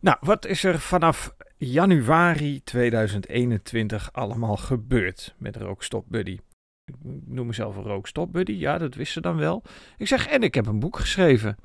[0.00, 6.38] Nou, wat is er vanaf januari 2021 allemaal gebeurd met Rookstop Buddy?
[6.84, 6.94] Ik
[7.26, 9.62] noem mezelf een Rookstop Buddy, ja, dat wist ze dan wel.
[9.96, 11.56] Ik zeg, en ik heb een boek geschreven.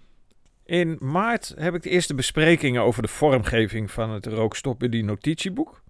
[0.66, 5.84] In maart heb ik de eerste besprekingen over de vormgeving van het Rookstop Buddy notitieboek.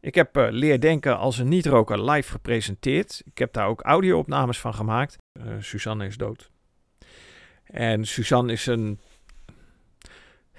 [0.00, 3.22] Ik heb uh, Leer Denken als een niet-roker live gepresenteerd.
[3.24, 5.18] Ik heb daar ook audio-opnames van gemaakt.
[5.32, 6.50] Uh, Suzanne is dood.
[7.64, 9.00] En Suzanne is een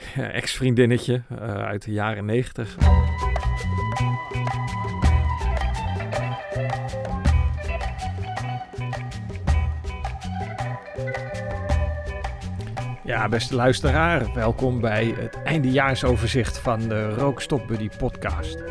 [0.41, 2.77] ex-vriendinnetje uh, uit de jaren negentig.
[13.03, 18.63] Ja, beste luisteraar, welkom bij het eindejaarsoverzicht van de Rookstop Buddy podcast.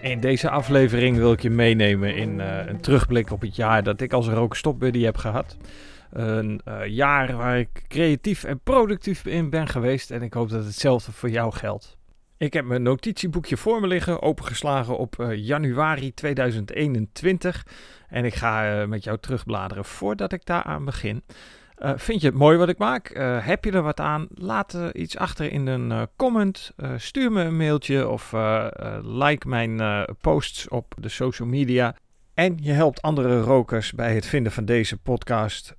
[0.00, 4.00] In deze aflevering wil ik je meenemen in uh, een terugblik op het jaar dat
[4.00, 5.56] ik als Rookstop Buddy heb gehad.
[6.10, 10.64] Een uh, jaar waar ik creatief en productief in ben geweest en ik hoop dat
[10.64, 11.96] hetzelfde voor jou geldt.
[12.36, 17.66] Ik heb mijn notitieboekje voor me liggen, opengeslagen op uh, januari 2021.
[18.08, 21.22] En ik ga met jou terugbladeren voordat ik daaraan begin.
[21.80, 23.08] Vind je het mooi wat ik maak?
[23.42, 24.26] Heb je er wat aan?
[24.34, 26.72] Laat uh, iets achter in een comment.
[26.96, 28.32] stuur me een mailtje of
[29.02, 31.94] like mijn posts op de social media.
[32.38, 35.76] En je helpt andere rokers bij het vinden van deze podcast,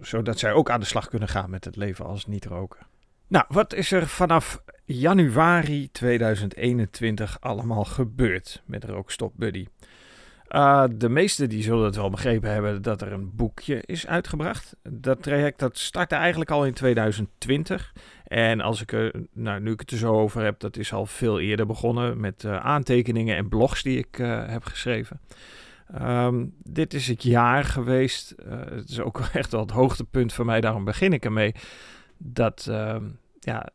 [0.00, 2.86] zodat zij ook aan de slag kunnen gaan met het leven als niet-roker.
[3.26, 9.66] Nou, wat is er vanaf januari 2021 allemaal gebeurd met Rookstop Buddy?
[10.48, 14.76] Uh, de meesten die zullen het wel begrepen hebben dat er een boekje is uitgebracht.
[14.82, 17.92] Dat traject dat startte eigenlijk al in 2020.
[18.24, 21.06] En als ik er, nou, nu ik het er zo over heb, dat is al
[21.06, 25.20] veel eerder begonnen met uh, aantekeningen en blogs die ik heb geschreven.
[25.94, 28.34] Um, dit is het jaar geweest.
[28.48, 31.54] het is ook echt wel het hoogtepunt voor mij, daarom begin ik ermee.
[32.18, 33.04] Dat ehm,
[33.40, 33.68] ja,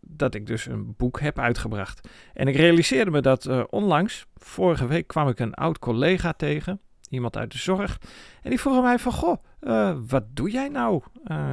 [0.00, 2.08] dat ik dus een boek heb uitgebracht.
[2.34, 6.80] En ik realiseerde me dat uh, onlangs, vorige week, kwam ik een oud collega tegen,
[7.08, 8.00] iemand uit de zorg.
[8.42, 11.02] En die vroeg mij van, goh, uh, wat doe jij nou?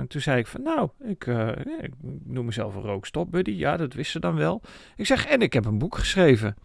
[0.08, 1.26] Toen zei ik van, nou, ik,
[1.82, 3.52] ik noem mezelf een rookstop buddy.
[3.52, 4.62] Ja, dat wist ze dan wel.
[4.96, 6.56] Ik zeg, en ik heb een boek geschreven.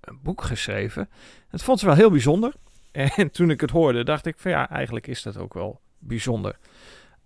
[0.00, 1.08] Een boek geschreven?
[1.50, 2.52] Dat vond ze wel heel bijzonder.
[2.92, 6.56] En toen ik het hoorde, dacht ik van, ja, eigenlijk is dat ook wel bijzonder.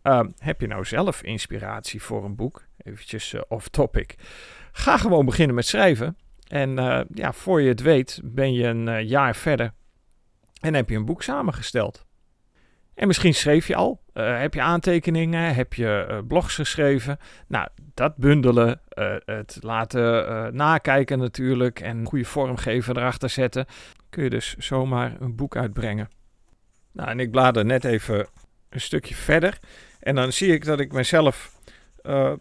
[0.03, 2.65] Uh, heb je nou zelf inspiratie voor een boek?
[2.77, 4.15] Eventjes uh, off topic.
[4.72, 6.16] Ga gewoon beginnen met schrijven.
[6.49, 9.72] En uh, ja, voor je het weet ben je een jaar verder
[10.60, 12.05] en heb je een boek samengesteld.
[12.96, 17.18] En misschien schreef je al, heb je aantekeningen, heb je blogs geschreven.
[17.48, 18.80] Nou, dat bundelen,
[19.24, 23.66] het laten nakijken natuurlijk en goede vormgeven erachter zetten,
[24.10, 26.08] kun je dus zomaar een boek uitbrengen.
[26.92, 28.28] Nou, en ik blader net even
[28.70, 29.58] een stukje verder.
[30.00, 31.60] En dan zie ik dat ik mezelf,
[32.02, 32.38] nou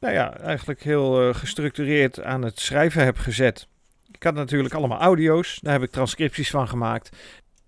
[0.00, 3.68] ja, eigenlijk heel gestructureerd aan het schrijven heb gezet.
[4.12, 7.16] Ik had natuurlijk allemaal audio's, daar heb ik transcripties van gemaakt.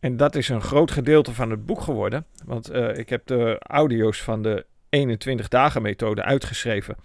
[0.01, 2.27] En dat is een groot gedeelte van het boek geworden.
[2.45, 6.97] Want uh, ik heb de audio's van de 21 dagen methode uitgeschreven.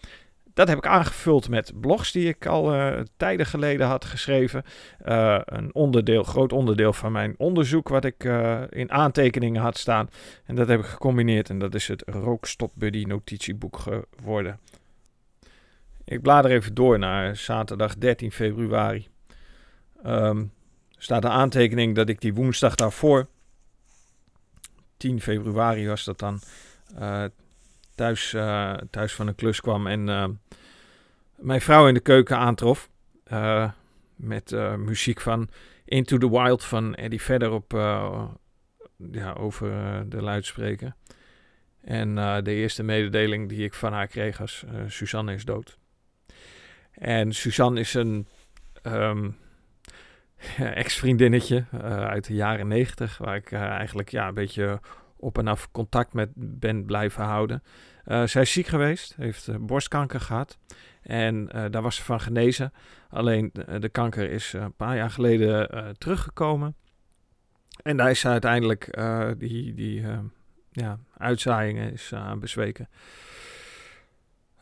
[0.54, 4.64] Dat heb ik aangevuld met blogs die ik al uh, tijden geleden had geschreven.
[5.06, 8.24] Uh, een onderdeel, groot onderdeel van mijn onderzoek wat ik
[8.70, 10.10] in aantekeningen had staan.
[10.46, 13.80] En dat heb ik gecombineerd en dat is het Rookstop Buddy notitieboek
[14.18, 14.60] geworden.
[16.06, 19.08] Ik blader even door naar zaterdag 13 februari.
[20.06, 20.52] Um,
[20.98, 23.28] staat een aantekening dat ik die woensdag daarvoor,
[24.98, 26.40] 10 februari was dat dan,
[27.96, 30.26] thuis, uh, thuis van een klus kwam en uh,
[31.36, 32.90] mijn vrouw in de keuken aantrof.
[34.16, 35.50] Met muziek van
[35.86, 37.72] Into the Wild van Eddie Vedder op,
[39.12, 39.70] ja, over
[40.10, 40.96] de luidspreker.
[41.82, 45.78] En de eerste mededeling die ik van haar kreeg was: Suzanne is dood.
[46.92, 48.28] En Suzanne is een
[48.84, 49.38] um,
[50.84, 54.80] ex-vriendinnetje uit de jaren negentig, waar ik eigenlijk ja, een beetje
[55.18, 57.64] op en af contact met ben blijven houden.
[58.06, 60.58] Uh, zij is ziek geweest, heeft uh, borstkanker gehad.
[61.02, 62.74] En uh, daar was ze van genezen.
[63.10, 66.76] Alleen de kanker is een paar jaar geleden teruggekomen.
[67.84, 68.98] En daar is ze uiteindelijk
[69.38, 70.06] die, die
[70.72, 72.90] ja, uitzaaiingen is aan bezweken.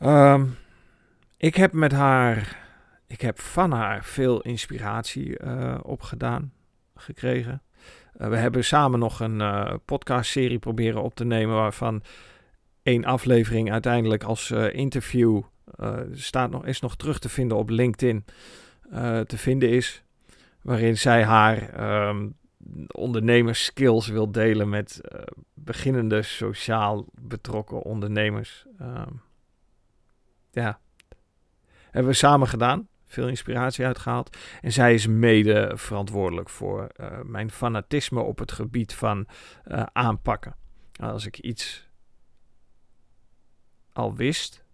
[0.02, 0.56] Um,
[1.36, 2.56] ik heb met haar,
[3.14, 5.38] ik heb van haar veel inspiratie
[5.82, 6.52] opgedaan,
[6.96, 7.62] gekregen.
[8.20, 12.02] Uh, we hebben samen nog een uh, podcastserie proberen op te nemen waarvan
[12.82, 15.42] één aflevering uiteindelijk als interview
[16.12, 18.24] staat nog, is nog terug te vinden op LinkedIn
[19.26, 20.02] te vinden is.
[20.62, 22.36] Waarin zij haar um,
[22.86, 25.00] ondernemerskills wil delen met
[25.54, 28.66] beginnende sociaal betrokken ondernemers.
[28.80, 29.22] Um,
[30.50, 30.78] ja,
[31.90, 32.88] hebben we samen gedaan.
[33.14, 34.36] Veel inspiratie uitgehaald.
[34.60, 36.88] En zij is mede verantwoordelijk voor
[37.24, 39.26] mijn fanatisme op het gebied van
[39.92, 40.56] aanpakken.
[41.00, 41.88] Als ik iets
[43.92, 44.64] al wist,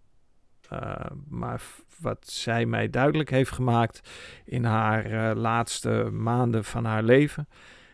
[1.29, 1.63] maar
[2.01, 4.11] wat zij mij duidelijk heeft gemaakt
[4.45, 7.49] in haar laatste maanden van haar leven,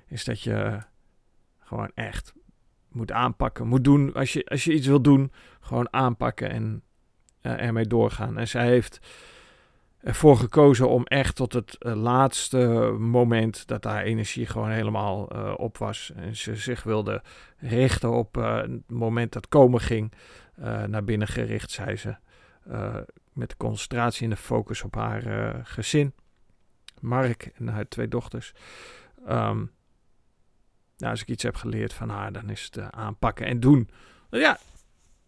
[0.06, 0.78] is dat je
[1.58, 2.34] gewoon echt
[2.88, 4.14] moet aanpakken, moet doen.
[4.14, 6.82] Als je, als je iets wil doen, gewoon aanpakken en
[7.40, 8.38] ermee doorgaan.
[8.38, 8.98] En zij heeft
[10.06, 15.54] ervoor gekozen om echt tot het uh, laatste moment dat haar energie gewoon helemaal uh,
[15.56, 16.12] op was.
[16.16, 17.22] En ze zich wilde
[17.56, 20.12] richten op het moment dat komen ging.
[20.86, 22.16] naar binnen gericht, zei ze.
[23.32, 26.14] met de concentratie en de focus op haar gezin.
[27.00, 28.52] Mark en haar twee dochters.
[29.28, 29.72] Um,
[30.96, 33.90] nou, als ik iets heb geleerd van haar, dan is het aanpakken en doen.
[34.30, 34.58] ja,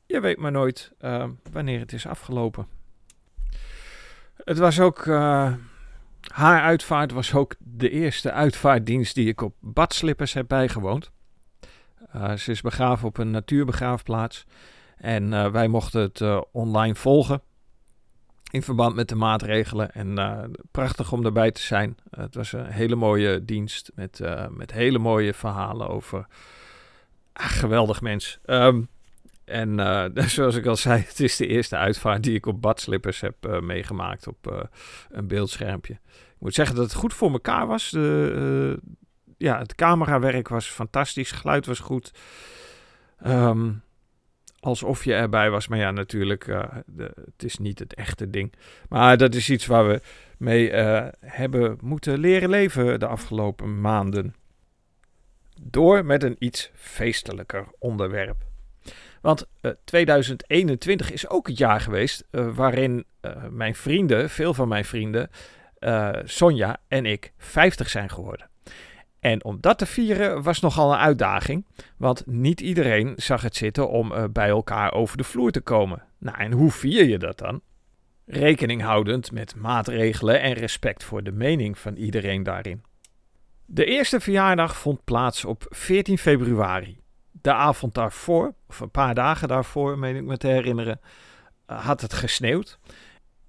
[0.06, 2.77] je weet maar nooit uh, wanneer het is afgelopen.
[4.44, 5.06] Het was ook.
[5.06, 5.52] Uh,
[6.32, 11.11] haar uitvaart was ook de eerste uitvaartdienst die ik op badslippers heb bijgewoond.
[12.17, 14.46] Uh, ze is begraven op een natuurbegraafplaats.
[14.96, 17.43] En wij mochten het online volgen
[18.50, 19.93] in verband met de maatregelen.
[19.93, 21.96] En prachtig om erbij te zijn.
[22.11, 24.20] Het was een hele mooie dienst met,
[24.50, 26.26] met hele mooie verhalen over.
[27.32, 28.38] Ah, geweldig mens.
[28.46, 28.88] Um,
[29.48, 29.78] en
[30.28, 34.26] zoals ik al zei, het is de eerste uitvaart die ik op badslippers heb meegemaakt
[34.26, 34.68] op
[35.10, 35.92] een beeldschermpje.
[35.92, 37.90] Ik moet zeggen dat het goed voor elkaar was.
[37.90, 38.80] De,
[39.38, 42.12] ja, het camerawerk was fantastisch, geluid was goed.
[43.26, 43.82] Um,
[44.60, 45.68] alsof je erbij was.
[45.68, 46.44] Maar ja, natuurlijk,
[46.86, 48.52] de, het is niet het echte ding.
[48.88, 50.00] Maar dat is iets waar we
[50.38, 50.72] mee
[51.20, 54.34] hebben moeten leren leven de afgelopen maanden.
[55.62, 58.47] Door met een iets feestelijker onderwerp.
[59.20, 63.05] Want uh, eh, 2021 is ook het jaar geweest waarin
[63.50, 65.31] mijn vrienden, veel van mijn vrienden,
[66.25, 68.49] Sonja en ik 50 zijn geworden.
[69.20, 71.67] En om dat te vieren was nogal een uitdaging,
[71.97, 76.03] want niet iedereen zag het zitten om bij elkaar over de vloer te komen.
[76.19, 77.61] Nou, en hoe vier je dat dan?
[78.31, 82.82] Rekening houdend met maatregelen en respect voor de mening van iedereen daarin.
[83.65, 86.99] De eerste verjaardag vond plaats op 14 februari.
[87.40, 91.00] De avond daarvoor, of een paar dagen daarvoor, meen ik me te herinneren,
[91.70, 92.79] uh, had het gesneeuwd.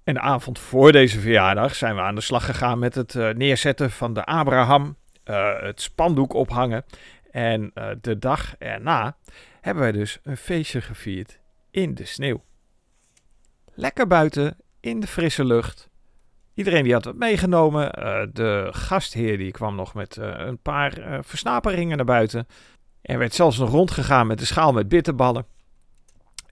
[0.04, 3.30] En de avond voor deze verjaardag zijn we aan de slag gegaan met het uh,
[3.30, 6.84] neerzetten van de Abraham uh, het spandoek ophangen.
[7.30, 9.16] En de dag erna
[9.60, 11.40] hebben wij dus een feestje gevierd
[11.70, 12.44] in de sneeuw.
[13.74, 15.88] Lekker buiten, in de frisse lucht.
[16.54, 17.90] Iedereen die had wat meegenomen.
[18.32, 22.46] De gastheer die kwam nog met een paar versnaperingen naar buiten.
[23.02, 25.46] Er werd zelfs nog rondgegaan met de schaal met bitterballen.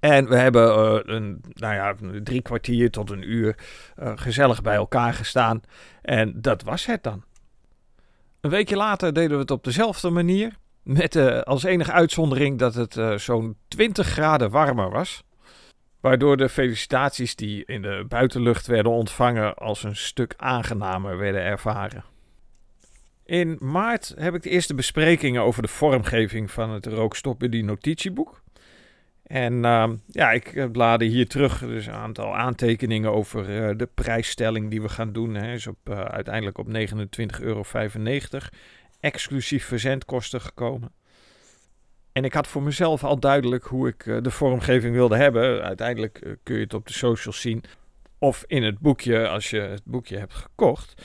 [0.00, 3.56] En we hebben uh, een, nou ja, drie kwartier tot een uur
[4.02, 5.60] uh, gezellig bij elkaar gestaan.
[6.02, 7.24] En dat was het dan.
[8.40, 10.56] Een weekje later deden we het op dezelfde manier.
[10.82, 15.22] Met uh, als enige uitzondering dat het zo'n 20 graden warmer was.
[16.00, 22.04] Waardoor de felicitaties die in de buitenlucht werden ontvangen als een stuk aangenamer werden ervaren.
[23.28, 28.42] In maart heb ik de eerste besprekingen over de vormgeving van het rookstoppen die notitieboek.
[29.22, 34.70] En uh, ja, ik blaadde hier terug dus een aantal aantekeningen over uh, de prijsstelling
[34.70, 35.34] die we gaan doen.
[35.34, 36.72] Hij is op, uh, uiteindelijk op 29,95
[37.40, 37.64] euro,
[39.00, 40.92] exclusief verzendkosten gekomen.
[42.12, 45.62] En ik had voor mezelf al duidelijk hoe ik de vormgeving wilde hebben.
[45.62, 47.64] Uiteindelijk kun je het op de socials zien.
[48.18, 51.02] Of in het boekje, als je het boekje hebt gekocht.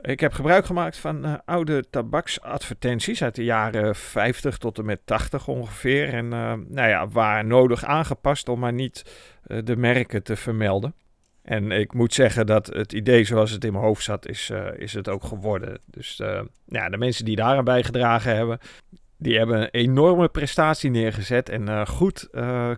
[0.00, 5.00] Ik heb gebruik gemaakt van uh, oude tabaksadvertenties uit de jaren 50 tot en met
[5.04, 6.08] 80 ongeveer.
[6.08, 9.04] En uh, nou ja, waar nodig aangepast om maar niet
[9.46, 10.94] uh, de merken te vermelden.
[11.42, 14.92] En ik moet zeggen dat het idee zoals het in mijn hoofd zat, is, is
[14.92, 15.80] het ook geworden.
[15.84, 16.20] Dus
[16.66, 18.58] ja, de mensen die daaraan bijgedragen hebben,
[19.16, 22.28] die hebben een enorme prestatie neergezet en goed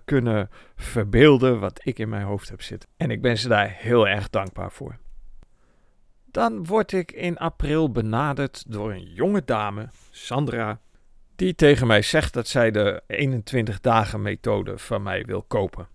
[0.04, 2.88] kunnen verbeelden wat ik in mijn hoofd heb zitten.
[2.96, 4.98] En ik ben ze daar heel erg dankbaar voor.
[6.32, 10.80] Dan word ik in april benaderd door een jonge dame, Sandra,
[11.36, 15.88] die tegen mij zegt dat zij de 21 dagen methode van mij wil kopen.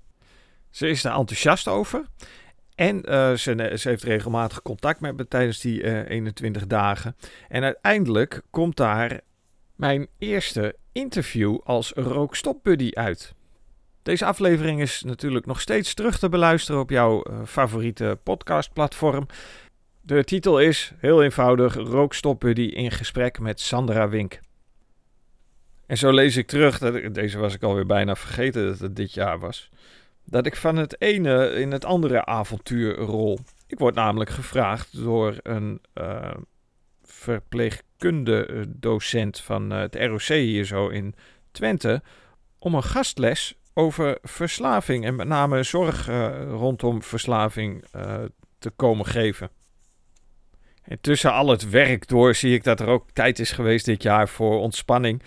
[0.69, 2.05] Ze is daar enthousiast over
[2.75, 7.15] en uh, ze, heeft regelmatig contact met me tijdens die uh, eh, 21 dagen.
[7.47, 9.19] En uiteindelijk komt daar
[9.75, 13.33] mijn eerste interview als rookstopbuddy uit.
[14.03, 19.27] Deze aflevering is natuurlijk nog steeds terug te beluisteren op jouw uh, favoriete podcastplatform.
[20.07, 24.39] De titel is heel eenvoudig: Rookstopbuddy in gesprek met Sandra Wink.
[25.85, 29.13] En zo lees ik terug, dat deze was ik alweer bijna vergeten dat het dit
[29.13, 29.69] jaar was,
[30.23, 33.39] dat ik van het ene in het andere avontuur rol.
[33.67, 36.31] Ik word namelijk gevraagd door een uh,
[37.03, 41.15] verpleegkunde-docent van het ROC hier zo in
[41.51, 42.01] Twente
[42.59, 46.07] om een gastles over verslaving en met name zorg
[46.49, 47.85] rondom verslaving
[48.59, 49.56] te komen geven.
[50.87, 54.03] En tussen al het werk door zie ik dat er ook tijd is geweest dit
[54.03, 55.21] jaar voor ontspanning.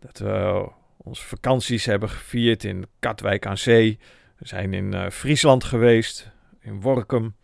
[0.00, 3.98] Dat we onze vakanties hebben gevierd in Katwijk aan Zee.
[4.38, 6.30] We zijn in uh, Friesland geweest,
[6.60, 7.34] in Workum.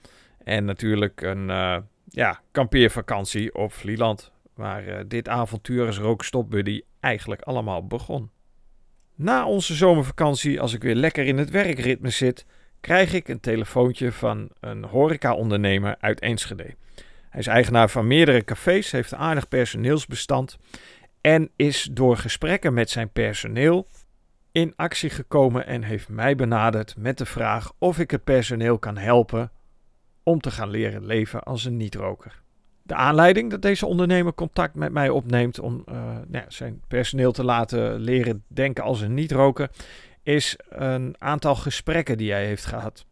[0.44, 1.76] En natuurlijk een uh,
[2.08, 4.32] ja, kampeervakantie op Vlieland.
[4.54, 8.30] Waar dit avontuur als rookstopbuddy eigenlijk allemaal begon.
[9.14, 12.46] Na onze zomervakantie, als ik weer lekker in het werkritme zit,
[12.80, 16.74] krijg ik een telefoontje van een horeca-ondernemer uit Enschede.
[17.30, 20.58] Hij is eigenaar van meerdere cafés, heeft een aardig personeelsbestand
[21.20, 23.86] en is door gesprekken met zijn personeel
[24.52, 28.96] in actie gekomen en heeft mij benaderd met de vraag of ik het personeel kan
[28.96, 29.50] helpen
[30.22, 32.42] om te gaan leren leven als een niet-roker.
[32.82, 35.94] De aanleiding dat deze ondernemer contact met mij opneemt om uh,
[36.26, 39.70] nou, zijn personeel te laten leren denken als een niet-roker,
[40.22, 43.06] is een aantal gesprekken die hij heeft gehad.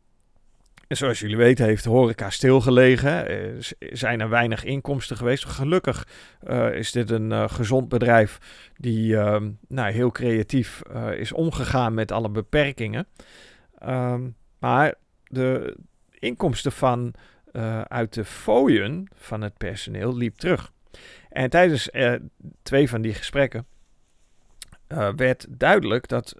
[0.88, 3.28] Zoals jullie weten heeft de horeca stilgelegen.
[3.28, 5.45] Er zijn er weinig inkomsten geweest.
[5.45, 6.09] Gelukkig
[6.49, 8.38] uh, is dit een uh, gezond bedrijf
[8.76, 10.83] die uh, nou, heel creatief
[11.16, 13.07] is omgegaan met alle beperkingen.
[13.83, 15.76] Um, maar de
[16.18, 17.14] inkomsten van,
[17.88, 20.73] uit de fooien van het personeel liep terug.
[21.28, 21.90] En tijdens
[22.62, 23.66] twee van die gesprekken
[25.16, 26.37] werd duidelijk dat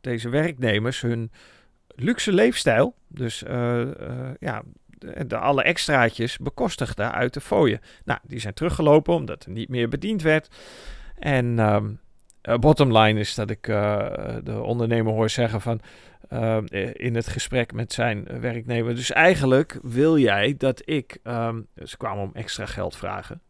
[0.00, 1.30] deze werknemers hun
[1.94, 3.86] luxe leefstijl, dus uh, uh,
[4.38, 7.80] ja, de, de, alle extraatjes bekostigde uit de fooien.
[8.04, 10.48] Nou, die zijn teruggelopen omdat er niet meer bediend werd.
[11.18, 12.00] En um,
[12.42, 13.62] uh, bottom line is dat ik
[14.42, 15.80] de ondernemer hoor zeggen van
[16.92, 18.94] in het gesprek met zijn werknemer.
[18.94, 23.40] Dus eigenlijk wil jij dat ik, um, ze kwamen om extra geld vragen.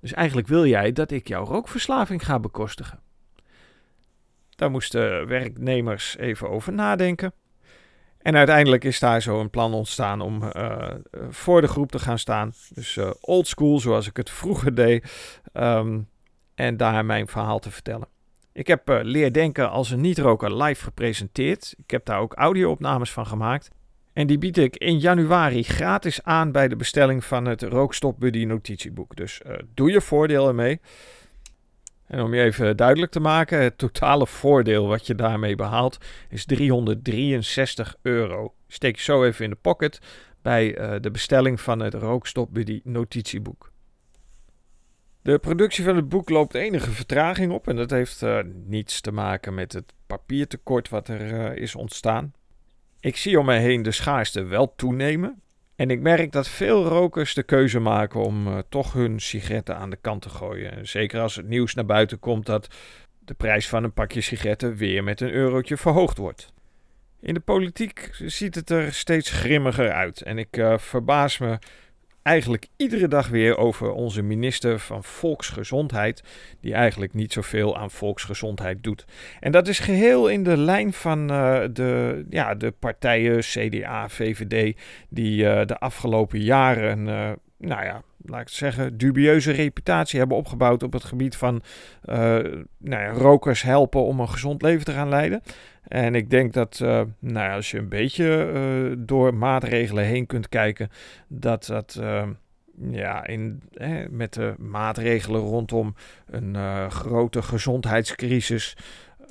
[0.00, 3.00] Dus eigenlijk wil jij dat ik jouw rookverslaving ga bekostigen.
[4.56, 7.32] Daar moesten werknemers even over nadenken.
[8.28, 10.88] En uiteindelijk is daar zo een plan ontstaan om uh,
[11.30, 12.52] voor de groep te gaan staan.
[12.74, 15.04] Dus uh, old school, zoals ik het vroeger deed.
[15.52, 16.08] Um,
[16.54, 18.08] en daar mijn verhaal te vertellen.
[18.52, 21.74] Ik heb uh, Leer Denken als een niet-roker live gepresenteerd.
[21.78, 23.70] Ik heb daar ook audio-opnames van gemaakt.
[24.12, 28.44] En die bied ik in januari gratis aan bij de bestelling van het Rookstop Buddy
[28.44, 29.16] notitieboek.
[29.16, 29.40] Dus
[29.74, 30.80] doe je voordeel ermee.
[32.08, 35.98] En om je even duidelijk te maken, het totale voordeel wat je daarmee behaalt
[36.28, 38.54] is 363 euro.
[38.66, 40.00] Steek je zo even in de pocket
[40.42, 43.72] bij uh, de bestelling van het Rookstop Buddy notitieboek.
[45.22, 49.12] De productie van het boek loopt enige vertraging op en dat heeft uh, niets te
[49.12, 52.32] maken met het papiertekort wat er uh, is ontstaan.
[53.00, 55.42] Ik zie om me heen de schaarste wel toenemen.
[55.78, 59.90] En ik merk dat veel rokers de keuze maken om uh, toch hun sigaretten aan
[59.90, 60.88] de kant te gooien.
[60.88, 62.68] Zeker als het nieuws naar buiten komt dat
[63.18, 66.52] de prijs van een pakje sigaretten weer met een eurotje verhoogd wordt.
[67.20, 71.58] In de politiek ziet het er steeds grimmiger uit en ik uh, verbaas me
[72.28, 76.22] eigenlijk iedere dag weer over onze minister van Volksgezondheid,
[76.60, 79.04] die eigenlijk niet zoveel aan volksgezondheid doet.
[79.40, 84.76] En dat is geheel in de lijn van uh, de, ja, de partijen CDA, VVD,
[85.08, 90.82] die uh, de afgelopen jaren, uh, nou ja, laat ik zeggen, dubieuze reputatie hebben opgebouwd
[90.82, 91.62] op het gebied van
[92.78, 95.42] nou ja, rokers helpen om een gezond leven te gaan leiden.
[95.82, 96.88] En ik denk dat, uh,
[97.18, 100.90] nou ja, als je een beetje uh, door maatregelen heen kunt kijken,
[101.28, 102.00] dat dat
[102.90, 103.62] ja, in,
[104.10, 105.94] met de maatregelen rondom
[106.26, 108.76] een grote gezondheidscrisis,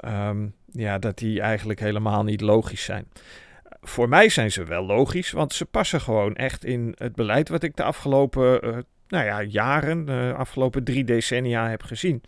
[0.06, 3.08] um, ja, dat die eigenlijk helemaal niet logisch zijn.
[3.82, 7.64] Voor mij zijn ze wel logisch, want ze passen gewoon echt in het beleid wat
[7.64, 12.24] ik de afgelopen nou ja, jaren, de afgelopen drie decennia heb gezien.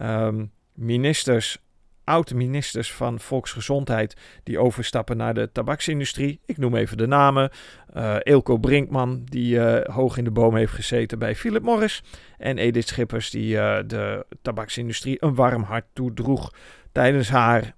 [0.00, 1.58] Um, ministers
[2.04, 6.40] oud-ministers van Volksgezondheid die overstappen naar de tabaksindustrie.
[6.46, 7.50] Ik noem even de namen.
[7.96, 12.02] Uh, Eelco Brinkman, die hoog in de boom heeft gezeten bij Philip Morris.
[12.38, 13.54] En Edith Schippers, die
[13.86, 16.52] de tabaksindustrie een warm hart toedroeg
[16.92, 17.74] tijdens haar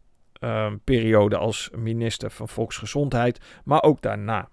[0.85, 4.49] periode als minister van Volksgezondheid, maar ook daarna.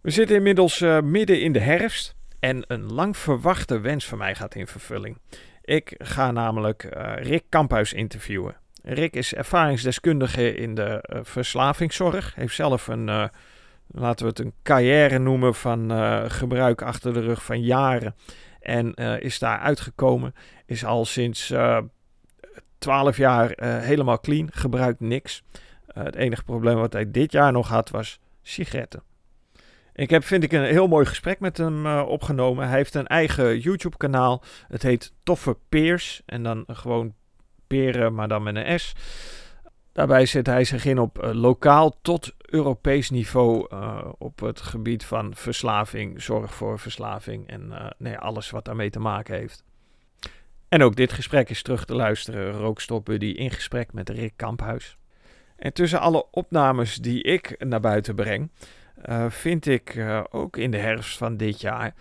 [0.00, 4.54] We zitten inmiddels midden in de herfst en een lang verwachte wens van mij gaat
[4.54, 5.18] in vervulling.
[5.62, 8.56] Ik ga namelijk uh, Rick Kamphuis interviewen.
[8.82, 12.34] Rick is ervaringsdeskundige in de uh, verslavingszorg.
[12.34, 13.30] Heeft zelf een,
[13.86, 15.90] laten we het een carrière noemen, van
[16.30, 18.14] gebruik achter de rug van jaren.
[18.60, 20.34] En is daar uitgekomen.
[20.66, 21.54] Is al sinds
[22.78, 24.48] 12 jaar helemaal clean.
[24.52, 25.42] Gebruikt niks.
[25.92, 29.02] het enige probleem wat hij dit jaar nog had was sigaretten.
[29.98, 32.68] Ik heb, vind ik, een heel mooi gesprek met hem uh, opgenomen.
[32.68, 34.42] Hij heeft een eigen YouTube-kanaal.
[34.68, 36.22] Het heet Toffe Peers.
[36.26, 37.14] En dan gewoon
[37.66, 38.94] peren, maar dan met een S.
[39.92, 43.66] Daarbij zet hij zich in op lokaal tot Europees niveau
[44.18, 49.34] op het gebied van verslaving, zorg voor verslaving en nee, alles wat daarmee te maken
[49.34, 49.64] heeft.
[50.68, 54.96] En ook dit gesprek is terug te luisteren, Rookstop Buddy in gesprek met Rick Kamphuis.
[55.56, 58.50] En tussen alle opnames die ik naar buiten breng,
[59.28, 61.94] vind ik ook in de herfst van dit jaar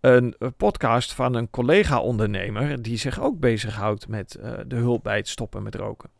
[0.00, 5.62] een podcast van een collega-ondernemer die zich ook bezighoudt met de hulp bij het stoppen
[5.62, 6.10] met roken.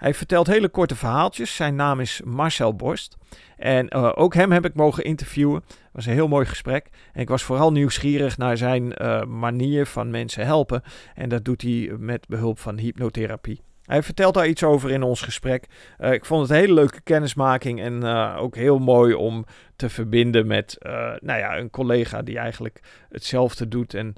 [0.00, 1.54] Hij vertelt hele korte verhaaltjes.
[1.54, 3.16] Zijn naam is Marcel Borst.
[3.56, 5.62] En uh, ook hem heb ik mogen interviewen.
[5.66, 6.88] Het was een heel mooi gesprek.
[7.12, 10.82] En ik was vooral nieuwsgierig naar zijn uh, manier van mensen helpen.
[11.14, 13.60] En dat doet hij met behulp van hypnotherapie.
[13.84, 15.66] Hij vertelt daar iets over in ons gesprek.
[15.98, 18.04] Uh, ik vond het een hele leuke kennismaking en
[18.36, 19.44] ook heel mooi om
[19.76, 20.76] te verbinden met
[21.20, 23.94] nou ja, een collega die eigenlijk hetzelfde doet.
[23.94, 24.14] En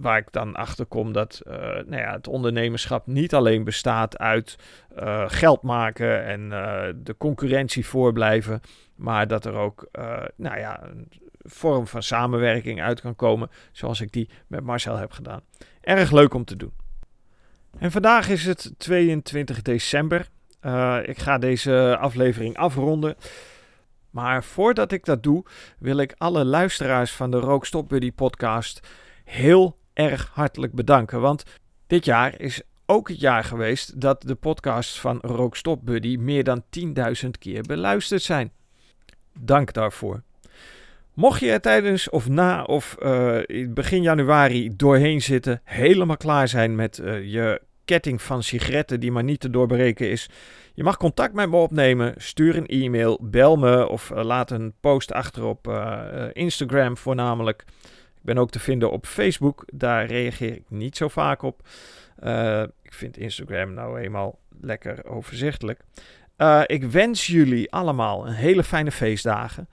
[0.00, 4.56] waar ik dan achter kom dat uh, nou ja, het ondernemerschap niet alleen bestaat uit
[4.98, 8.60] uh, geld maken en uh, de concurrentie voorblijven,
[8.94, 9.88] maar dat er ook
[10.36, 15.12] nou ja, een vorm van samenwerking uit kan komen, zoals ik die met Marcel heb
[15.12, 15.40] gedaan.
[15.80, 16.72] Erg leuk om te doen.
[17.78, 20.28] En vandaag is het 22 december.
[21.02, 23.16] ik ga deze aflevering afronden.
[24.10, 25.44] Maar voordat ik dat doe,
[25.78, 28.80] wil ik alle luisteraars van de Rookstop Buddy podcast
[29.24, 31.20] heel erg hartelijk bedanken.
[31.20, 31.42] Want
[31.86, 36.62] dit jaar is ook het jaar geweest dat de podcasts van Rookstop Buddy meer dan
[37.24, 38.52] 10.000 keer beluisterd zijn.
[39.38, 40.22] Dank daarvoor.
[41.14, 43.38] Mocht je er tijdens of na of uh,
[43.68, 49.24] begin januari doorheen zitten, helemaal klaar zijn met uh, je ketting van sigaretten die maar
[49.24, 50.28] niet te doorbreken is.
[50.74, 52.14] Je mag contact met me opnemen.
[52.16, 55.72] Stuur een e-mail, bel me of uh, laat een post achter op
[56.32, 57.64] Instagram voornamelijk.
[58.28, 59.64] Ben ook te vinden op Facebook.
[59.72, 61.68] Daar reageer ik niet zo vaak op.
[62.22, 65.80] Uh, ik vind Instagram nou eenmaal lekker overzichtelijk.
[66.38, 69.68] Uh, ik wens jullie allemaal een hele fijne feestdagen.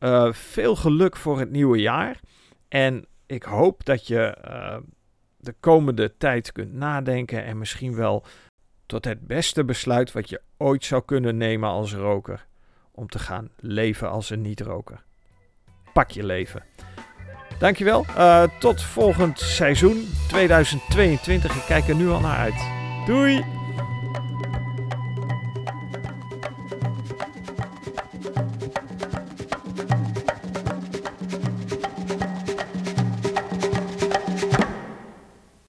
[0.00, 2.20] Uh, veel geluk voor het nieuwe jaar.
[2.68, 4.36] En ik hoop dat je
[5.36, 8.24] de komende tijd kunt nadenken en misschien wel
[8.86, 12.46] tot het beste besluit wat je ooit zou kunnen nemen als roker.
[12.90, 15.04] Om te gaan leven als een niet-roker.
[15.92, 16.62] Pak je leven.
[17.58, 18.06] Dankjewel.
[18.18, 21.54] Uh, tot volgend seizoen 2022.
[21.54, 22.54] Ik kijk er nu al naar uit.
[23.06, 23.44] Doei!